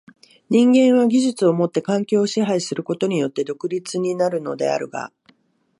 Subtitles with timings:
[0.49, 5.13] 人間は技術をもって環境を支配することによって独立になるのであるが、